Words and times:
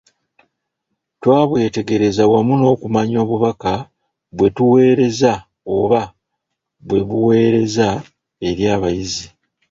Twabwetegereza 1.21 2.23
wamu 2.31 2.53
n’okumanya 2.57 3.17
obubaka 3.23 3.73
bwe 4.35 4.39
butuweereza 4.49 5.33
oba 5.77 6.01
bwe 6.87 6.99
buweereza 7.07 7.87
eri 8.47 8.63
abayizi. 8.75 9.27